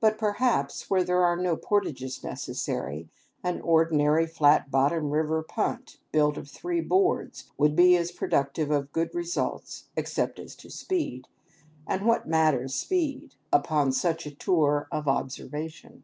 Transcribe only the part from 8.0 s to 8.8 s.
productive